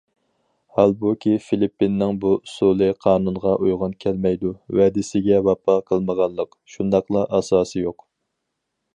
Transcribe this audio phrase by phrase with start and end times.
[0.77, 8.03] ھالبۇكى، فىلىپپىنىڭ بۇ ئۇسۇلى قانۇنغا ئۇيغۇن كەلمەيدۇ، ۋەدىسىگە ۋاپا قىلمىغانلىق شۇنداقلا ئاساسى يوق.